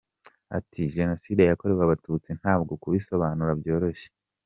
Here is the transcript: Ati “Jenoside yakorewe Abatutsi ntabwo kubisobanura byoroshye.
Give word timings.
Ati 0.57 0.81
“Jenoside 0.97 1.41
yakorewe 1.43 1.81
Abatutsi 1.83 2.29
ntabwo 2.39 2.71
kubisobanura 2.81 3.51
byoroshye. 3.61 4.07